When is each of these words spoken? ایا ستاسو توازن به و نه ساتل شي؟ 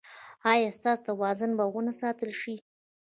ایا 0.53 0.69
ستاسو 0.77 1.03
توازن 1.07 1.51
به 1.57 1.65
و 1.73 1.79
نه 1.87 1.93
ساتل 1.99 2.31
شي؟ 2.41 2.55